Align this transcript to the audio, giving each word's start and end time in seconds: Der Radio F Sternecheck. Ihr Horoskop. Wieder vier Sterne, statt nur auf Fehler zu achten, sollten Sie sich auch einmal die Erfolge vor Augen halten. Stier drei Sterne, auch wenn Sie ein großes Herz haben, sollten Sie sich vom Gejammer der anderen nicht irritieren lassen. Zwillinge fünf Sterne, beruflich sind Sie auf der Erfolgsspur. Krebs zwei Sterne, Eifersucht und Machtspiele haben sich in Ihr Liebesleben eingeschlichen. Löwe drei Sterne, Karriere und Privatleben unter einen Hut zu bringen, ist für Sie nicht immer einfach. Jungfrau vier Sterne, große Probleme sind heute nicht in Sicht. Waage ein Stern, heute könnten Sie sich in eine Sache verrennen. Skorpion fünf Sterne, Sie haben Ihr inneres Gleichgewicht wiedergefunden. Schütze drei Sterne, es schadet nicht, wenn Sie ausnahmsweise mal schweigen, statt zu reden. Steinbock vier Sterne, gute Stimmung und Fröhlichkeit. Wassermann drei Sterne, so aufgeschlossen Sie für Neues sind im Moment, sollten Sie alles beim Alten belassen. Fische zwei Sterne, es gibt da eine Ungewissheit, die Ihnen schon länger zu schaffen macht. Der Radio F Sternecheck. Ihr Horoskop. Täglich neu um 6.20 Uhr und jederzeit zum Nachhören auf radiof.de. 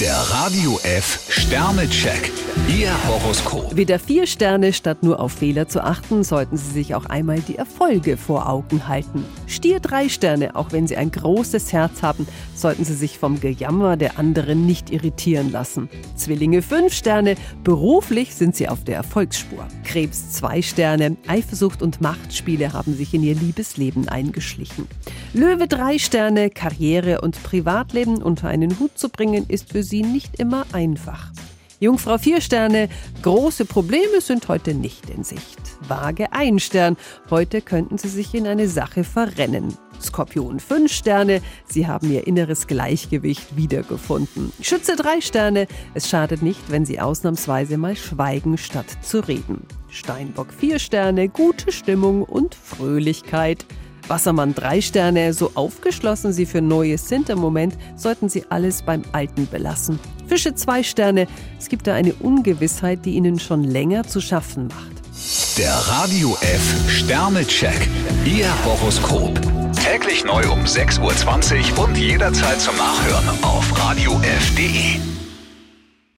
Der 0.00 0.16
Radio 0.16 0.78
F 0.84 1.18
Sternecheck. 1.28 2.37
Ihr 2.66 2.92
Horoskop. 3.06 3.76
Wieder 3.76 3.98
vier 3.98 4.26
Sterne, 4.26 4.72
statt 4.72 5.02
nur 5.02 5.20
auf 5.20 5.32
Fehler 5.32 5.68
zu 5.68 5.84
achten, 5.84 6.24
sollten 6.24 6.56
Sie 6.56 6.70
sich 6.70 6.94
auch 6.94 7.06
einmal 7.06 7.40
die 7.40 7.56
Erfolge 7.56 8.16
vor 8.16 8.48
Augen 8.48 8.88
halten. 8.88 9.24
Stier 9.46 9.80
drei 9.80 10.08
Sterne, 10.08 10.56
auch 10.56 10.72
wenn 10.72 10.86
Sie 10.86 10.96
ein 10.96 11.10
großes 11.10 11.72
Herz 11.72 12.02
haben, 12.02 12.26
sollten 12.54 12.84
Sie 12.84 12.94
sich 12.94 13.18
vom 13.18 13.40
Gejammer 13.40 13.96
der 13.96 14.18
anderen 14.18 14.66
nicht 14.66 14.90
irritieren 14.90 15.52
lassen. 15.52 15.88
Zwillinge 16.16 16.62
fünf 16.62 16.92
Sterne, 16.92 17.36
beruflich 17.64 18.34
sind 18.34 18.56
Sie 18.56 18.68
auf 18.68 18.84
der 18.84 18.96
Erfolgsspur. 18.96 19.66
Krebs 19.84 20.32
zwei 20.32 20.62
Sterne, 20.62 21.16
Eifersucht 21.26 21.82
und 21.82 22.00
Machtspiele 22.00 22.72
haben 22.72 22.94
sich 22.94 23.14
in 23.14 23.22
Ihr 23.22 23.34
Liebesleben 23.34 24.08
eingeschlichen. 24.08 24.88
Löwe 25.34 25.68
drei 25.68 25.98
Sterne, 25.98 26.50
Karriere 26.50 27.20
und 27.20 27.42
Privatleben 27.42 28.22
unter 28.22 28.48
einen 28.48 28.78
Hut 28.78 28.96
zu 28.96 29.08
bringen, 29.08 29.46
ist 29.48 29.70
für 29.70 29.82
Sie 29.82 30.02
nicht 30.02 30.40
immer 30.40 30.64
einfach. 30.72 31.30
Jungfrau 31.80 32.18
vier 32.18 32.40
Sterne, 32.40 32.88
große 33.22 33.64
Probleme 33.64 34.20
sind 34.20 34.48
heute 34.48 34.74
nicht 34.74 35.10
in 35.10 35.22
Sicht. 35.22 35.60
Waage 35.86 36.32
ein 36.32 36.58
Stern, 36.58 36.96
heute 37.30 37.62
könnten 37.62 37.98
Sie 37.98 38.08
sich 38.08 38.34
in 38.34 38.48
eine 38.48 38.68
Sache 38.68 39.04
verrennen. 39.04 39.72
Skorpion 40.00 40.58
fünf 40.58 40.92
Sterne, 40.92 41.40
Sie 41.66 41.86
haben 41.86 42.10
Ihr 42.10 42.26
inneres 42.26 42.66
Gleichgewicht 42.66 43.56
wiedergefunden. 43.56 44.52
Schütze 44.60 44.96
drei 44.96 45.20
Sterne, 45.20 45.68
es 45.94 46.08
schadet 46.08 46.42
nicht, 46.42 46.68
wenn 46.68 46.84
Sie 46.84 46.98
ausnahmsweise 46.98 47.78
mal 47.78 47.94
schweigen, 47.94 48.58
statt 48.58 48.86
zu 49.02 49.20
reden. 49.20 49.64
Steinbock 49.88 50.52
vier 50.52 50.80
Sterne, 50.80 51.28
gute 51.28 51.70
Stimmung 51.70 52.24
und 52.24 52.56
Fröhlichkeit. 52.56 53.64
Wassermann 54.08 54.54
drei 54.54 54.80
Sterne, 54.80 55.32
so 55.32 55.52
aufgeschlossen 55.54 56.32
Sie 56.32 56.46
für 56.46 56.60
Neues 56.60 57.08
sind 57.08 57.28
im 57.28 57.38
Moment, 57.38 57.74
sollten 57.96 58.28
Sie 58.28 58.44
alles 58.48 58.82
beim 58.82 59.02
Alten 59.12 59.46
belassen. 59.46 59.98
Fische 60.26 60.54
zwei 60.54 60.82
Sterne, 60.82 61.26
es 61.58 61.68
gibt 61.68 61.86
da 61.86 61.94
eine 61.94 62.14
Ungewissheit, 62.14 63.04
die 63.04 63.14
Ihnen 63.14 63.38
schon 63.38 63.64
länger 63.64 64.04
zu 64.04 64.20
schaffen 64.20 64.68
macht. 64.68 64.98
Der 65.58 65.72
Radio 65.72 66.36
F 66.40 66.90
Sternecheck. 66.90 67.88
Ihr 68.24 68.48
Horoskop. 68.64 69.40
Täglich 69.84 70.24
neu 70.24 70.42
um 70.50 70.60
6.20 70.60 71.76
Uhr 71.76 71.84
und 71.84 71.96
jederzeit 71.96 72.60
zum 72.60 72.76
Nachhören 72.76 73.28
auf 73.42 73.64
radiof.de. 73.76 73.87